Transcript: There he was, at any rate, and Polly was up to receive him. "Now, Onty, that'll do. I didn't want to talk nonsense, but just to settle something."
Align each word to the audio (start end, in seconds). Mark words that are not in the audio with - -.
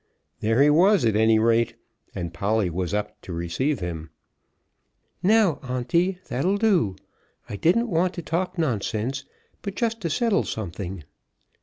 There 0.39 0.63
he 0.63 0.71
was, 0.71 1.05
at 1.05 1.15
any 1.15 1.37
rate, 1.37 1.75
and 2.15 2.33
Polly 2.33 2.71
was 2.71 2.91
up 2.91 3.21
to 3.21 3.31
receive 3.31 3.81
him. 3.81 4.09
"Now, 5.21 5.59
Onty, 5.61 6.17
that'll 6.27 6.57
do. 6.57 6.95
I 7.47 7.55
didn't 7.55 7.87
want 7.87 8.15
to 8.15 8.23
talk 8.23 8.57
nonsense, 8.57 9.25
but 9.61 9.75
just 9.75 10.01
to 10.01 10.09
settle 10.09 10.43
something." 10.43 11.03